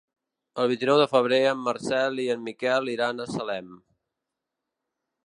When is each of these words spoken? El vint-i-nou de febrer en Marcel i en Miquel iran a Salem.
El 0.61 0.67
vint-i-nou 0.71 1.01
de 1.01 1.05
febrer 1.11 1.39
en 1.49 1.61
Marcel 1.65 2.17
i 2.25 2.27
en 2.37 2.41
Miquel 2.49 2.89
iran 2.97 3.21
a 3.21 3.29
Salem. 3.33 3.69